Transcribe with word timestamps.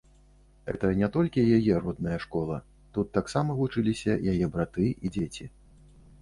Гэта 0.69 0.87
не 1.01 1.09
толькі 1.15 1.43
яе 1.57 1.73
родная 1.83 2.17
школа, 2.23 2.57
тут 2.97 3.11
таксама 3.19 3.59
вучыліся 3.61 4.17
яе 4.33 4.45
браты 4.57 4.87
і 4.95 5.07
дзеці. 5.19 5.45